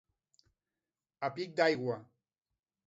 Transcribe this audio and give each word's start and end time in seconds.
A 1.29 1.31
pic 1.37 1.55
d'aigua. 1.61 2.03